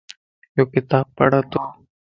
[0.55, 1.65] يو ڪتاب پڙتون